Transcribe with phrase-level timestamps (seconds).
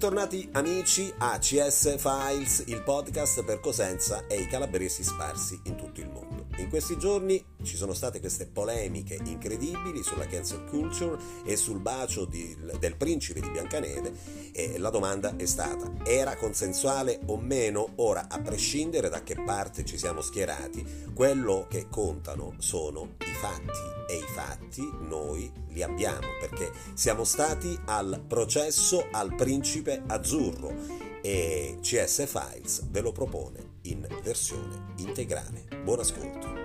[0.00, 6.00] Bentornati amici a CS Files, il podcast per Cosenza e i calabresi sparsi in tutto
[6.00, 6.39] il mondo.
[6.60, 12.26] In questi giorni ci sono state queste polemiche incredibili sulla cancel culture e sul bacio
[12.26, 14.12] di, del principe di Biancaneve
[14.52, 17.92] e la domanda è stata era consensuale o meno?
[17.96, 24.12] Ora, a prescindere da che parte ci siamo schierati, quello che contano sono i fatti
[24.12, 31.78] e i fatti noi li abbiamo perché siamo stati al processo al principe azzurro e
[31.80, 35.64] CS Files ve lo propone in versione integrale.
[35.82, 36.59] Buon ascolto.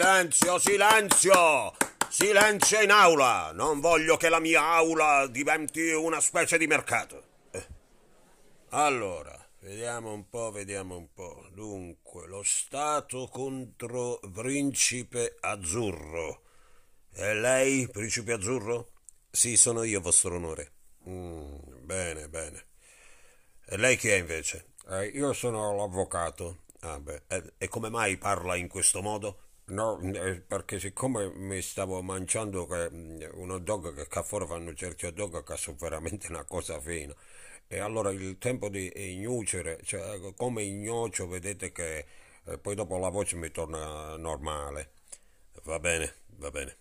[0.00, 1.72] Silenzio, silenzio!
[2.08, 3.52] Silenzio in aula!
[3.52, 7.22] Non voglio che la mia aula diventi una specie di mercato.
[7.50, 7.66] Eh.
[8.70, 11.46] Allora, Vediamo un po', vediamo un po'.
[11.52, 16.44] Dunque, lo Stato contro Principe Azzurro.
[17.12, 18.92] E lei, Principe Azzurro?
[19.30, 20.72] Sì, sono io, vostro onore.
[21.10, 22.68] Mm, bene, bene.
[23.66, 24.68] E lei chi è invece?
[24.88, 26.62] Eh, io sono l'avvocato.
[26.80, 27.24] Ah, beh.
[27.28, 29.49] E, e, come mai parla in questo modo?
[29.70, 34.74] No, eh, perché siccome mi stavo mangiando mm, un hot dog che qua fuori fanno
[34.74, 37.14] certi hot dog che sono veramente una cosa fina
[37.68, 42.06] e allora il tempo di ignucere, cioè come ignocio vedete che
[42.44, 44.90] eh, poi dopo la voce mi torna normale.
[45.64, 46.76] Va bene, va bene.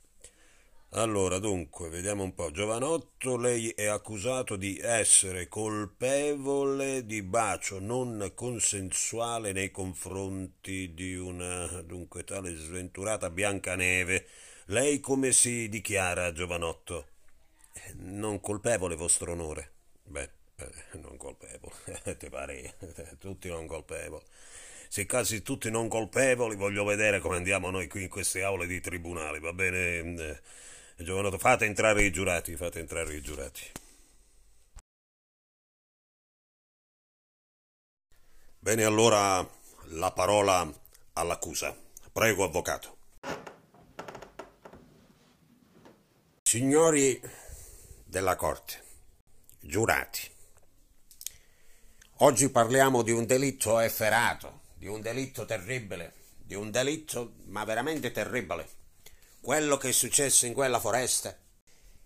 [0.93, 2.49] Allora, dunque, vediamo un po'.
[2.51, 11.67] Giovanotto, lei è accusato di essere colpevole di bacio non consensuale nei confronti di una,
[11.83, 14.27] dunque, tale sventurata Biancaneve.
[14.65, 17.07] Lei come si dichiara, Giovanotto?
[17.97, 19.71] Non colpevole, vostro onore.
[20.03, 21.73] Beh, eh, non colpevoli,
[22.17, 22.75] ti pare?
[23.19, 24.23] tutti non colpevoli.
[24.87, 28.79] Se casi tutti non colpevoli, voglio vedere come andiamo noi qui in queste aule di
[28.81, 30.41] tribunale, va bene?
[31.01, 33.61] Giovanotto, fate entrare i giurati, fate entrare i giurati.
[38.59, 39.49] Bene, allora
[39.91, 40.69] la parola
[41.13, 41.73] all'accusa.
[42.11, 42.97] Prego, avvocato.
[46.41, 47.21] Signori
[48.03, 48.83] della Corte,
[49.61, 50.29] giurati.
[52.17, 58.11] Oggi parliamo di un delitto efferato, di un delitto terribile, di un delitto ma veramente
[58.11, 58.78] terribile.
[59.41, 61.35] Quello che è successo in quella foresta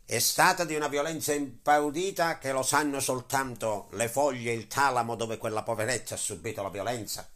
[0.06, 5.16] è stata di una violenza impaudita che lo sanno soltanto le foglie e il talamo
[5.16, 7.28] dove quella poveretta ha subito la violenza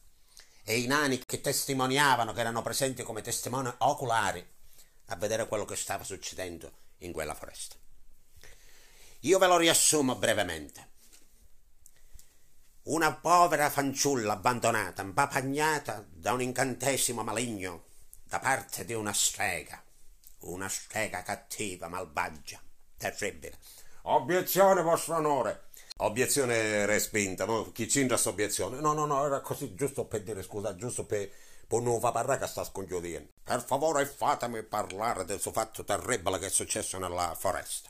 [0.63, 4.45] e i nani che testimoniavano, che erano presenti come testimoni oculari
[5.07, 7.75] a vedere quello che stava succedendo in quella foresta.
[9.21, 10.89] Io ve lo riassumo brevemente.
[12.83, 17.85] Una povera fanciulla abbandonata, impapagnata da un incantesimo maligno
[18.23, 19.81] da parte di una strega.
[20.39, 22.59] Una strega cattiva, malvagia,
[22.97, 23.57] terribile.
[24.03, 25.65] Obiezione, vostro onore.
[25.97, 27.45] Obiezione respinta.
[27.45, 27.71] No?
[27.71, 28.79] Chi c'entra sta obiezione?
[28.79, 31.29] No, no, no, era così, giusto per dire scusa, giusto per,
[31.67, 33.31] per non far parlare che sta scongiudendo.
[33.43, 37.89] Per favore fatemi parlare del suo fatto terribile che è successo nella foresta.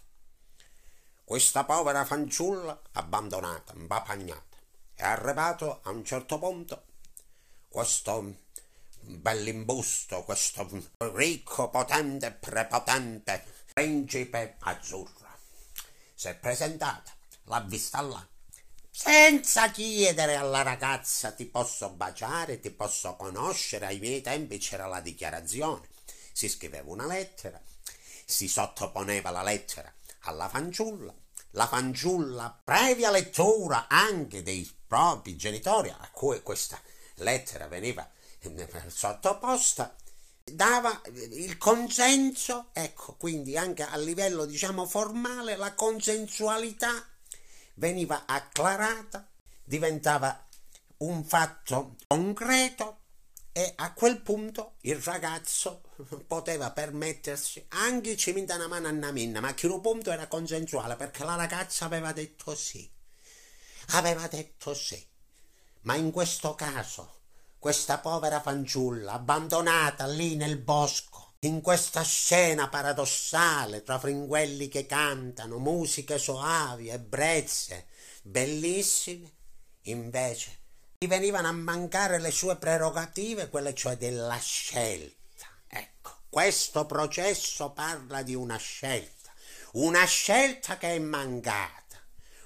[1.24, 4.48] Questa povera fanciulla abbandonata, impapagnata
[4.98, 6.86] è arrivato a un certo punto
[7.70, 8.34] questo
[9.08, 15.28] bell'imbusto, questo ricco, potente, prepotente principe azzurro.
[16.14, 17.12] Si è presentato,
[17.44, 18.28] l'ha vista là,
[18.90, 25.00] senza chiedere alla ragazza ti posso baciare, ti posso conoscere, ai miei tempi c'era la
[25.00, 25.88] dichiarazione,
[26.34, 27.62] si scriveva una lettera,
[28.26, 31.14] si sottoponeva la lettera alla fanciulla,
[31.52, 36.82] la fanciulla, previa lettura anche dei propri genitori a cui questa
[37.18, 38.10] lettera veniva
[38.88, 39.96] sottoposta
[40.44, 41.02] dava
[41.34, 47.06] il consenso ecco quindi anche a livello diciamo formale la consensualità
[47.76, 49.28] veniva acclarata
[49.64, 50.46] diventava
[50.98, 53.00] un fatto concreto
[53.52, 55.82] e a quel punto il ragazzo
[56.28, 60.28] poteva permettersi anche ci mi una mano a una minna ma a quel punto era
[60.28, 62.96] consensuale perché la ragazza aveva detto sì
[63.92, 65.06] aveva detto sì.
[65.82, 67.17] Ma in questo caso,
[67.60, 75.58] questa povera fanciulla, abbandonata lì nel bosco, in questa scena paradossale tra fringuelli che cantano,
[75.58, 77.88] musiche soavi, ebbrezze,
[78.24, 79.32] bellissime,
[79.84, 80.60] invece
[81.00, 85.48] gli venivano a mancare le sue prerogative, quelle cioè della scelta.
[85.68, 89.32] Ecco, questo processo parla di una scelta,
[89.74, 91.78] una scelta che è mancata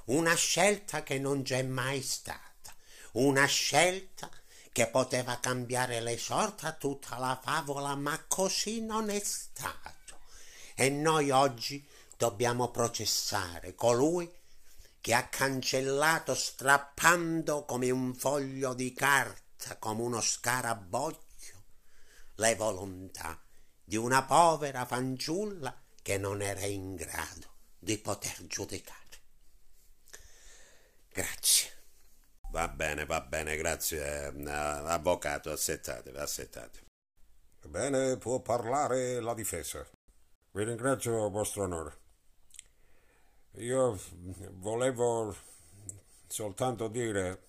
[0.05, 2.75] una scelta che non c'è mai stata,
[3.13, 4.40] una scelta che
[4.88, 10.19] poteva cambiare le sorti a tutta la favola, ma così non è stato.
[10.75, 11.85] E noi oggi
[12.18, 14.31] dobbiamo processare colui
[15.01, 21.63] che ha cancellato strappando come un foglio di carta, come uno scaraboglio,
[22.35, 23.41] le volontà
[23.83, 29.00] di una povera fanciulla che non era in grado di poter giudicare.
[31.09, 31.80] Grazie.
[32.51, 36.80] Va bene, va bene, grazie, eh, avvocato, assettate, assettate.
[37.65, 39.88] Bene, può parlare la difesa.
[40.51, 41.98] Vi ringrazio, vostro onore.
[43.59, 43.98] Io
[44.56, 45.33] volevo
[46.27, 47.48] soltanto dire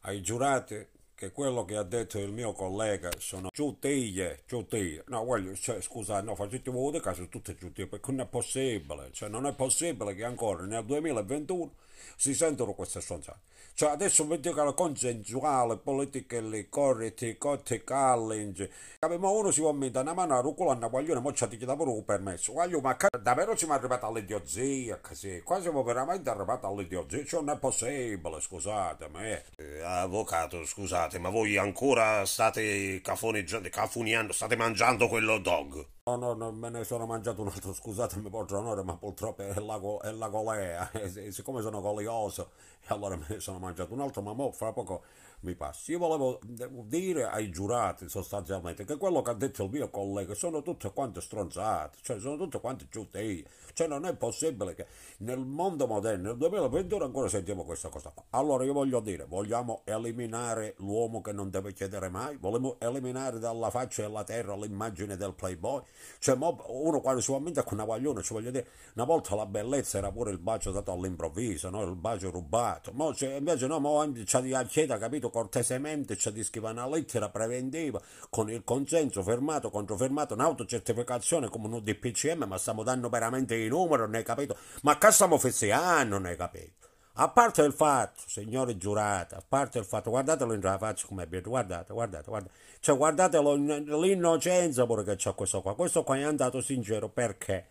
[0.00, 5.04] ai giurati che quello che ha detto il mio collega sono giutie, giutie.
[5.06, 9.12] No, voglio, cioè, scusate, no, facete voi di caso tutte giutie, perché non è possibile,
[9.12, 11.74] cioè non è possibile che ancora nel 2021
[12.16, 13.52] si sentono queste stronzate.
[13.76, 18.70] Cioè adesso che la consensuale, politica lì, corretti, cotte, callinge.
[19.00, 21.90] Ma uno si può mettere una mano a rucola, una guaglione, mo c'ha ti pure
[21.90, 22.52] un permesso.
[22.52, 25.40] Guaglio, ma davvero siamo arrivati all'idiozia, così.
[25.42, 29.42] Qua siamo veramente arrivati all'idiozia, cioè non è possibile, scusatemi.
[29.56, 35.84] Eh, avvocato, scusate, ma voi ancora state cafoneggiando, cafuniando, state mangiando quello dog?
[36.06, 39.58] No, no, no, me ne sono mangiato un altro, scusatemi per onore, ma purtroppo è
[39.58, 42.50] la, è la golea, e siccome sono golioso,
[42.88, 45.02] allora me ne sono mangiato un altro, ma mo fra poco
[45.44, 45.92] mi passi.
[45.92, 50.62] Io volevo dire ai giurati sostanzialmente che quello che ha detto il mio collega sono
[50.62, 53.44] tutte quante stronzate, cioè sono tutte quante giutie,
[53.74, 54.86] cioè non è possibile che
[55.18, 58.24] nel mondo moderno, nel 2021 ancora sentiamo questa cosa qua.
[58.30, 63.70] Allora io voglio dire, vogliamo eliminare l'uomo che non deve chiedere mai, vogliamo eliminare dalla
[63.70, 65.82] faccia della terra l'immagine del playboy,
[66.18, 69.98] cioè uno quando si va con una guaglione, ci voglio dire, una volta la bellezza
[69.98, 71.82] era pure il bacio dato all'improvviso, no?
[71.82, 76.70] il bacio rubato, mo, cioè, invece no, mo c'è di acceda, capito, cortesemente ci scrive
[76.70, 78.00] una lettera preventiva
[78.30, 84.02] con il consenso fermato, controfermato, un'autocertificazione come un DPCM, ma stiamo dando veramente i numeri,
[84.02, 84.56] non hai capito?
[84.82, 86.86] Ma che stiamo festeggiando, non hai capito?
[87.14, 91.40] A parte il fatto, signore giurata, a parte il fatto, guardatelo in faccia come è
[91.40, 96.60] guardate, guardate, guardate, cioè guardate l'innocenza pure che c'è questo qua, questo qua è andato
[96.60, 97.66] sincero perché?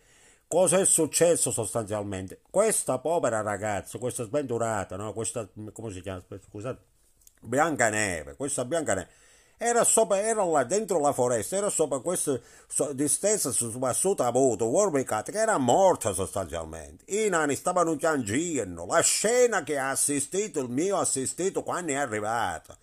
[0.46, 2.42] Cosa è successo sostanzialmente?
[2.50, 5.14] Questa povera ragazza, questa sventurata, no?
[5.14, 6.22] Questa, come si chiama?
[6.48, 6.92] Scusate,
[7.44, 9.08] Biancaneve, questa Biancaneve
[9.56, 12.38] era, sopra, era là dentro la foresta, era sopra questa
[12.92, 17.04] distesa sotto avuto, Warwick, che era morta sostanzialmente.
[17.06, 22.76] I nani stavano piangendo, la scena che ha assistito il mio assistito quando è arrivata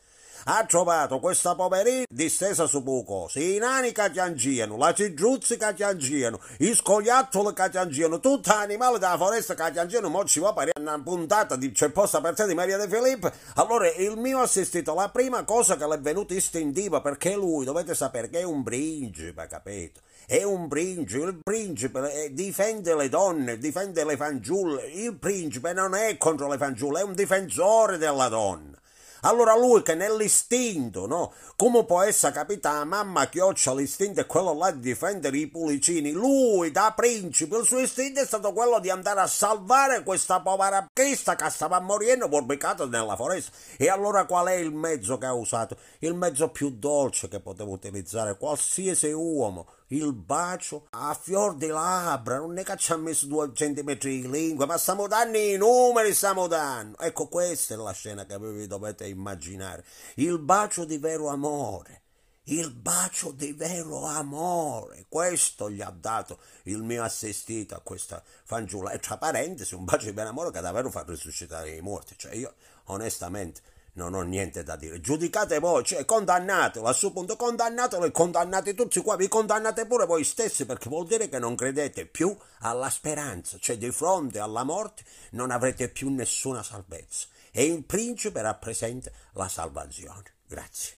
[0.45, 6.39] ha trovato questa poverina distesa su buco, i nani che piangevano, la cigiuzzi che piangevano,
[6.59, 10.99] i scoiattoli che piangevano, tutti animali della foresta che piangevano, mo ci va per una
[11.01, 15.09] puntata di C'è posta per te di Maria De Filippo, allora il mio assistito, la
[15.09, 19.47] prima cosa che le è venuta istintiva, perché lui, dovete sapere che è un principe,
[19.47, 20.01] capito?
[20.25, 25.93] È un principe, il principe eh, difende le donne, difende le fanciulle, il principe non
[25.93, 28.79] è contro le fanciulle, è un difensore della donna.
[29.21, 31.33] Allora lui che nell'istinto, no?
[31.55, 36.11] Come può essere capitata mamma chioccia l'istinto è quello là di difendere i pulicini?
[36.11, 40.87] Lui da principe, il suo istinto è stato quello di andare a salvare questa povera
[40.91, 43.51] Crista che stava morendo borbicata nella foresta.
[43.77, 45.77] E allora qual è il mezzo che ha usato?
[45.99, 52.37] Il mezzo più dolce che poteva utilizzare qualsiasi uomo il bacio a fior di labbra,
[52.37, 56.13] non è che ci ha messo due centimetri di lingua, ma stiamo dando i numeri,
[56.13, 56.97] stiamo dando.
[56.99, 59.83] Ecco, questa è la scena che voi dovete immaginare.
[60.15, 62.01] Il bacio di vero amore.
[62.45, 68.91] Il bacio di vero amore, questo gli ha dato il mio assistito a questa fanciulla.
[68.91, 72.15] E tra parentesi, un bacio di vero amore che davvero fa risuscitare i morti.
[72.17, 72.55] Cioè, io
[72.85, 73.61] onestamente
[73.93, 75.01] non ho niente da dire.
[75.01, 80.05] Giudicate voi, cioè condannatelo, a suo punto condannatelo e condannate tutti qua, vi condannate pure
[80.05, 84.63] voi stessi perché vuol dire che non credete più alla speranza, cioè di fronte alla
[84.63, 87.27] morte non avrete più nessuna salvezza.
[87.51, 90.35] E il principe rappresenta la salvazione.
[90.47, 90.95] Grazie.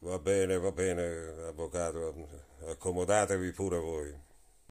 [0.00, 2.28] Va bene, va bene, avvocato,
[2.68, 4.14] accomodatevi pure voi.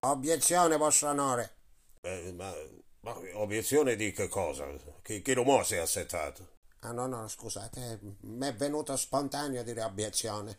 [0.02, 1.56] Obiezione, vostro onore.
[2.02, 2.54] Eh, ma,
[3.02, 4.68] ma, obiezione di che cosa?
[5.02, 6.57] Che, che rumore si è assettato?
[6.88, 10.58] Ah no, no, scusate, mi è venuto spontaneo dire obiezione.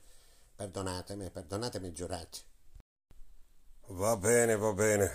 [0.55, 2.39] Perdonatemi, perdonatemi, giurati.
[3.87, 5.11] Va bene, va bene.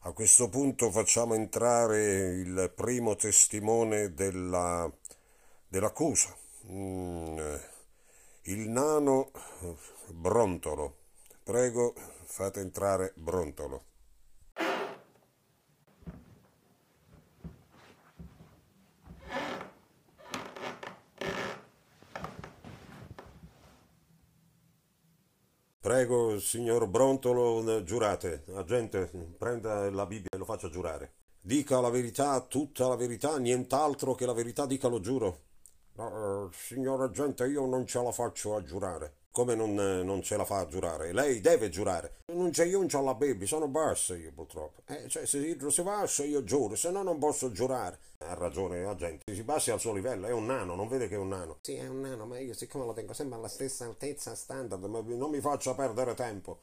[0.00, 4.92] A questo punto facciamo entrare il primo testimone della,
[5.68, 6.36] dell'accusa,
[6.66, 7.38] mm,
[8.42, 9.30] il nano
[10.08, 10.96] Brontolo.
[11.42, 13.87] Prego, fate entrare Brontolo.
[25.88, 28.44] Prego, signor Brontolo, giurate.
[28.52, 31.12] Agente, prenda la Bibbia e lo faccia giurare.
[31.40, 35.44] Dica la verità, tutta la verità, nient'altro che la verità, dica lo giuro.
[35.94, 39.14] No, uh, signor agente, io non ce la faccio a giurare.
[39.38, 41.12] Come non, non, ce la fa a giurare?
[41.12, 42.22] Lei deve giurare.
[42.32, 44.82] Non c'è io, non c'ho la baby, sono bassa io purtroppo.
[44.86, 48.00] Eh, cioè, se Idro si bassa io giuro, se no non posso giurare.
[48.18, 51.14] Ha ragione la gente, si passi al suo livello, è un nano, non vede che
[51.14, 51.58] è un nano.
[51.60, 55.30] Sì, è un nano, ma io siccome lo tengo sempre alla stessa altezza standard, non
[55.30, 56.58] mi faccia perdere tempo.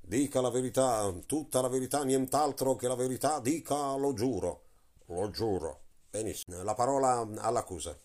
[0.00, 4.62] Dica la verità, tutta la verità, nient'altro che la verità, dica lo giuro.
[5.06, 5.80] Lo giuro.
[6.08, 7.98] Benissimo, la parola all'accusa.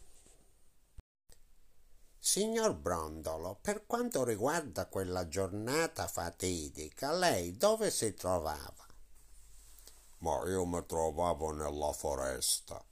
[2.21, 8.85] Signor Brondolo, per quanto riguarda quella giornata fatidica, lei dove si trovava?
[10.17, 12.83] Ma io mi trovavo nella foresta.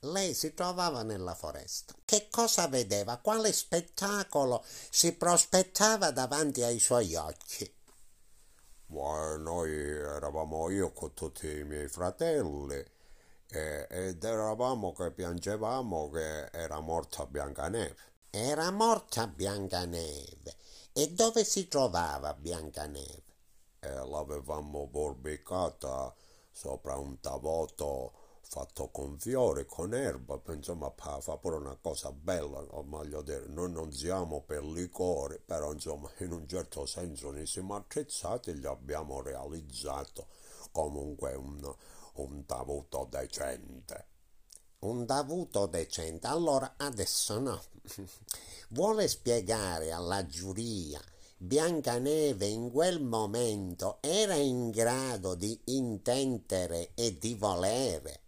[0.00, 1.94] Lei si trovava nella foresta.
[2.04, 3.16] Che cosa vedeva?
[3.16, 7.74] Quale spettacolo si prospettava davanti ai suoi occhi?
[8.88, 12.84] Ma noi eravamo io con tutti i miei fratelli
[13.48, 18.15] eh, ed eravamo che piangevamo che era morta Biancaneve.
[18.38, 20.56] Era morta Biancaneve.
[20.92, 23.22] E dove si trovava Biancaneve?
[23.80, 26.14] E l'avevamo borbicata
[26.50, 28.12] sopra un tavotto
[28.42, 33.72] fatto con fiori, con erba, insomma fa pure una cosa bella, o meglio dire, noi
[33.72, 38.66] non siamo per liquori, però insomma in un certo senso ne siamo attrezzati e gli
[38.66, 40.26] abbiamo realizzato
[40.72, 41.74] comunque un,
[42.16, 44.15] un tavuto decente
[44.80, 46.26] un davuto decente.
[46.26, 47.62] Allora adesso no.
[48.70, 51.00] Vuole spiegare alla giuria
[51.38, 58.20] Biancaneve in quel momento era in grado di intendere e di volere?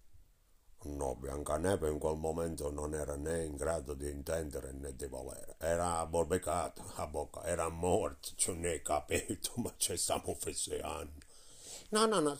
[0.83, 5.55] No, Biancaneve in quel momento non era né in grado di intendere né di volere.
[5.57, 11.25] Era borbecato a bocca, era morto, ce ne capito, ma ci stiamo fesseando.
[11.89, 12.37] No, no, no,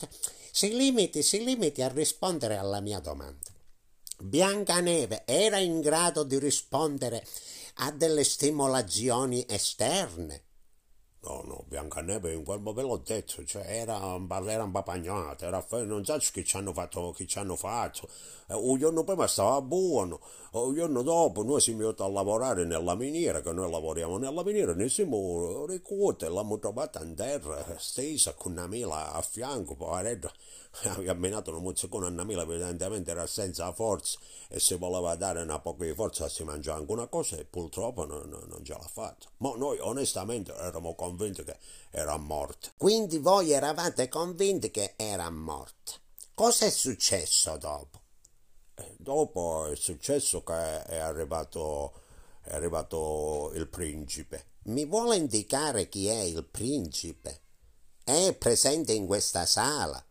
[0.51, 3.49] si limiti, si limiti a rispondere alla mia domanda.
[4.21, 7.25] Biancaneve era in grado di rispondere
[7.75, 10.43] a delle stimolazioni esterne.
[11.21, 16.17] No, no, Biancaneve in quel momento l'ho detto, cioè era, era impapagnata, era, non so
[16.33, 18.09] che ci hanno fatto, che ci hanno fatto.
[18.47, 20.19] Eh, un giorno prima stava buono,
[20.51, 24.73] un giorno dopo noi siamo venuti a lavorare nella miniera, che noi lavoriamo nella miniera,
[24.73, 30.31] ne siamo ricorti, l'abbiamo trovata in terra, stesa, con una mela a fianco, poveretto
[30.83, 35.41] ha camminato un mozzicone a una mela, evidentemente era senza forza e se voleva dare
[35.41, 38.73] una poca di forza si mangiava anche una cosa e purtroppo non, non, non ce
[38.73, 39.27] l'ha fatta.
[39.37, 41.57] Ma noi onestamente eravamo convinti che
[41.89, 42.71] era morta.
[42.77, 45.93] Quindi voi eravate convinti che era morta.
[46.33, 48.01] Cosa è successo dopo?
[48.75, 51.93] Eh, dopo è successo che è arrivato,
[52.41, 54.45] è arrivato il principe.
[54.63, 57.41] Mi vuole indicare chi è il principe?
[58.03, 60.03] È presente in questa sala?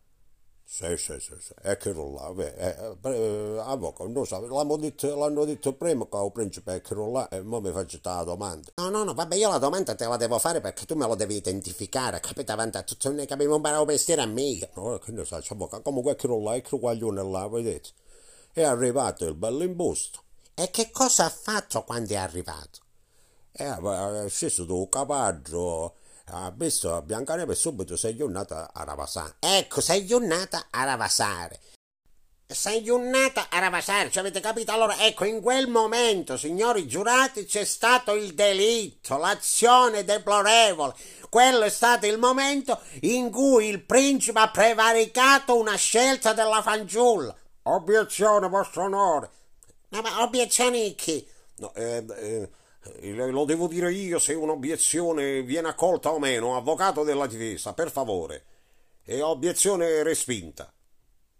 [0.71, 5.17] Sì, sì, sì, sì, è quello là, beh, eh, eh, avvocato, non so, l'hanno detto,
[5.17, 8.71] l'hanno detto prima che il principe è quello là e ora mi faccio la domanda.
[8.75, 11.15] No, no, no, vabbè, io la domanda te la devo fare perché tu me lo
[11.15, 12.51] devi identificare, capito?
[12.51, 14.69] Avanti a tutto, non è che abbiamo imparato mestiere a me.
[14.75, 17.89] No, che ne sai, avvocato, comunque è quello là, è quel guaglione là, vedete?
[18.53, 20.21] È arrivato il bello imbusto.
[20.53, 22.79] E che cosa ha fatto quando è arrivato?
[23.51, 25.95] Eh, è sceso da un capaggio
[26.31, 29.35] ha visto a Biancaneve subito sei giornata a ravasare.
[29.39, 31.59] Ecco, sei giornata a ravasare.
[32.51, 34.71] Sei giornata a ravasare, ci avete capito?
[34.71, 40.95] Allora, ecco, in quel momento, signori giurati, c'è stato il delitto, l'azione deplorevole.
[41.29, 47.35] Quello è stato il momento in cui il principe ha prevaricato una scelta della fanciulla.
[47.63, 49.29] Obiezione, vostro onore.
[49.89, 51.27] No, ma obiezione chi?
[51.57, 52.49] No, eh eh,
[53.01, 58.45] lo devo dire io se un'obiezione viene accolta o meno, avvocato della difesa, per favore.
[59.03, 60.71] E obiezione respinta.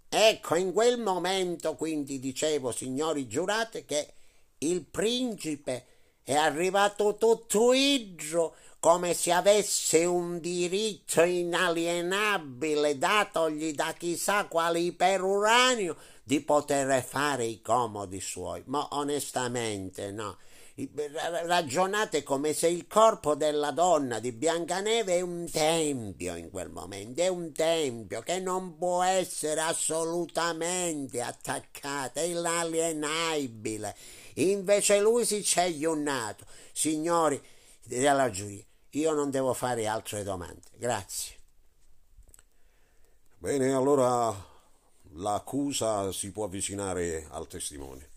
[0.09, 4.13] Ecco, in quel momento quindi dicevo, signori giurati, che
[4.59, 5.85] il principe
[6.23, 15.97] è arrivato tutto igro come se avesse un diritto inalienabile datogli da chissà quale iperuranio
[16.23, 18.63] di poter fare i comodi suoi.
[18.65, 20.37] Ma onestamente no
[21.45, 27.21] ragionate come se il corpo della donna di Biancaneve è un tempio in quel momento,
[27.21, 33.95] è un tempio che non può essere assolutamente attaccato, è inalienabile.
[34.35, 36.45] Invece lui si c'è iunnato.
[36.71, 37.41] Signori
[37.83, 40.61] della giuria, io non devo fare altre domande.
[40.77, 41.35] Grazie.
[43.37, 44.33] Bene, allora
[45.13, 48.08] l'accusa si può avvicinare al testimone.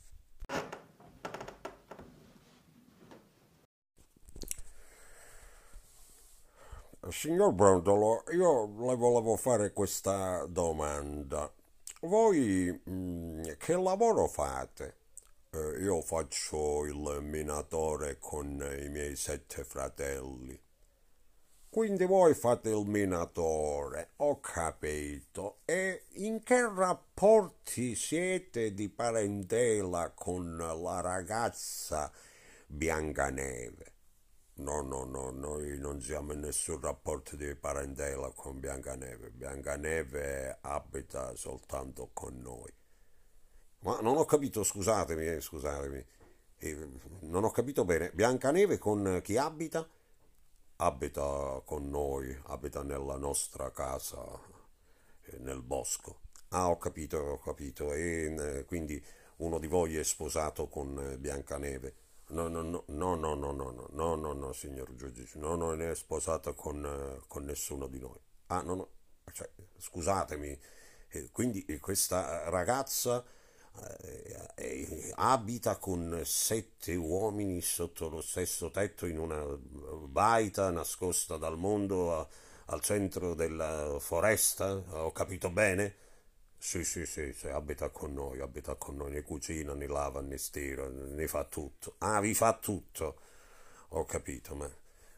[7.11, 11.53] Signor Brondolo, io le volevo fare questa domanda.
[12.03, 14.97] Voi mh, mm, che lavoro fate?
[15.51, 18.47] Eh, io faccio il minatore con
[18.81, 20.59] i miei sette fratelli.
[21.69, 25.61] Quindi voi fate il minatore, ho capito.
[25.65, 32.13] E in che rapporti siete di parentela con la ragazza
[32.67, 33.92] Biancaneve?
[34.55, 39.31] No, no, no, noi non siamo in nessun rapporto di parentela con Biancaneve.
[39.31, 42.73] Biancaneve abita soltanto con noi.
[43.81, 46.05] Ma non ho capito, scusatemi, eh, scusatemi.
[46.59, 46.89] Eh,
[47.21, 48.11] non ho capito bene.
[48.13, 49.89] Biancaneve con chi abita?
[50.83, 54.21] abita con noi, abita nella nostra casa
[55.23, 56.21] eh, nel bosco.
[56.49, 57.93] Ah, ho capito, ho capito.
[57.93, 59.03] E eh, quindi
[59.37, 61.95] uno di voi è sposato con eh, Biancaneve.
[62.33, 65.83] No, no, no, no, no, no, no, no, no, no, no, signor giudice, no, non
[65.83, 68.19] è sposato con, con nessuno di noi.
[68.47, 68.89] Ah, no, no,
[69.33, 70.59] cioè, scusatemi,
[71.31, 73.23] quindi questa ragazza
[74.01, 79.45] eh, eh, abita con sette uomini sotto lo stesso tetto in una
[80.07, 82.29] baita nascosta dal mondo
[82.67, 85.97] al centro della foresta, ho capito bene?
[86.65, 90.39] Sì, sì, sì, sì, abita con noi, abita con noi, ne cucina, ne lava, ne
[90.39, 91.97] stira, ne fa tutto.
[91.99, 93.17] Ah, vi fa tutto.
[93.91, 94.71] Ho capito, ma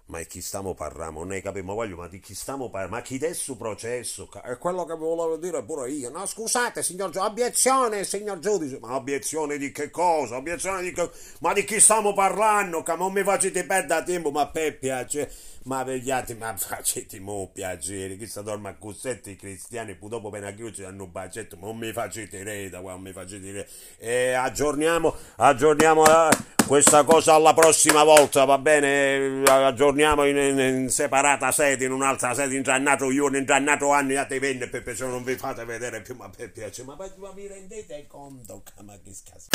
[0.06, 1.20] ma di chi stiamo parlando?
[1.20, 2.96] Non ne capiamo voglio, ma di chi stiamo parlando?
[2.96, 4.28] Ma chi su processo?
[4.42, 6.10] È quello che volevo dire pure io.
[6.10, 8.78] No, scusate, signor giudice, obiezione, signor giudice.
[8.80, 10.36] Ma obiezione di che cosa?
[10.36, 11.10] Obiezione di che...
[11.40, 12.82] Ma di chi stiamo parlando?
[12.82, 15.32] Che non mi facete perdere tempo, ma per piacere
[15.64, 20.52] ma vegliate, ma facete mo piacere, che sta dorma a cossetti cristiani, poi dopo appena
[20.52, 23.66] chiusi hanno un bacetto, ma non mi facete reda, non mi facete reda.
[23.98, 26.28] E aggiorniamo, aggiorniamo eh,
[26.66, 29.42] questa cosa alla prossima volta, va bene?
[29.44, 34.38] Aggiorniamo in, in, in separata sede, in un'altra sede, ingiannato io, ingiannato anni, a te
[34.38, 38.06] venne, Peppe, se non vi fate vedere più, ma per piacere, ma, ma vi rendete
[38.06, 39.48] conto, ma che scazzo.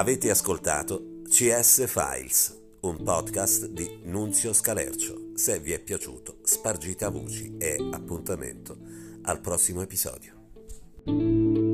[0.00, 5.32] Avete ascoltato CS Files, un podcast di Nunzio Scalercio.
[5.34, 8.78] Se vi è piaciuto, spargite a voci e appuntamento
[9.24, 11.69] al prossimo episodio.